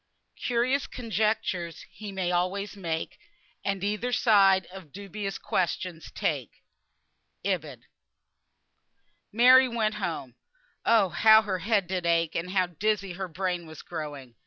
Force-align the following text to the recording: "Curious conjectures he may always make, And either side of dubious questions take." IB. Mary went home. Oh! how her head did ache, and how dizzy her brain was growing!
"Curious 0.39 0.87
conjectures 0.87 1.85
he 1.91 2.11
may 2.11 2.31
always 2.31 2.75
make, 2.75 3.19
And 3.63 3.83
either 3.83 4.11
side 4.11 4.65
of 4.71 4.91
dubious 4.91 5.37
questions 5.37 6.09
take." 6.09 6.63
IB. 7.45 7.83
Mary 9.31 9.67
went 9.67 9.93
home. 10.01 10.33
Oh! 10.87 11.09
how 11.09 11.43
her 11.43 11.59
head 11.59 11.85
did 11.85 12.07
ache, 12.07 12.33
and 12.33 12.49
how 12.49 12.65
dizzy 12.65 13.13
her 13.13 13.27
brain 13.27 13.67
was 13.67 13.83
growing! 13.83 14.33